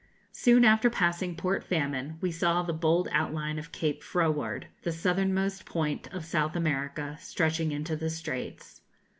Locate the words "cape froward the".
3.71-4.91